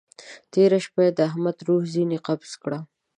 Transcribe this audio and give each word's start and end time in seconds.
تېره 0.51 0.79
شپه 0.85 1.01
يې 1.05 1.11
د 1.17 1.19
احمد 1.29 1.57
روح 1.67 1.81
ځينې 1.93 2.17
قبض 2.27 2.51
کړه. 2.61 2.79